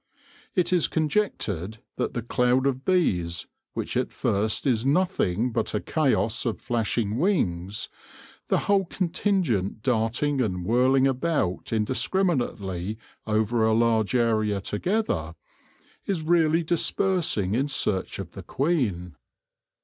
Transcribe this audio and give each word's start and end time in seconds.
It 0.55 0.73
is 0.73 0.87
conjectured 0.87 1.77
that 1.97 2.15
the 2.15 2.23
cloud 2.23 2.65
of 2.65 2.83
bees— 2.83 3.45
which 3.75 3.95
at 3.95 4.11
first 4.11 4.65
is 4.65 4.83
nothing 4.83 5.51
but 5.51 5.75
a 5.75 5.79
chaos 5.79 6.43
of 6.43 6.59
flashing 6.59 7.19
wings, 7.19 7.87
the 8.47 8.61
whole 8.61 8.85
contingent 8.85 9.83
darting 9.83 10.41
and 10.41 10.65
whirling 10.65 11.05
about 11.05 11.71
indiscriminately 11.71 12.97
over 13.27 13.63
a 13.63 13.73
large 13.73 14.15
area 14.15 14.59
together— 14.59 15.35
is 16.07 16.23
really 16.23 16.63
dispersing 16.63 17.53
in 17.53 17.67
search 17.67 18.17
of 18.17 18.31
the 18.31 18.41
queen. 18.41 19.15